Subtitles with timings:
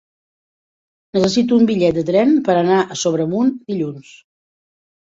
[1.17, 4.15] Necessito un bitllet de tren per anar a Sobremunt dilluns.